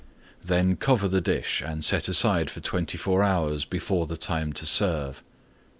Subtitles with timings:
[0.43, 5.21] Then cover the dish and set aside for 24 hours before the time to serve.